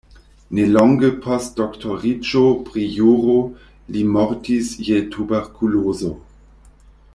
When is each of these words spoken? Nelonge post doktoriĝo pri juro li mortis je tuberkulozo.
Nelonge 0.59 1.09
post 1.25 1.59
doktoriĝo 1.59 2.41
pri 2.71 2.87
juro 2.95 3.37
li 3.97 4.03
mortis 4.17 4.73
je 4.89 5.05
tuberkulozo. 5.17 6.15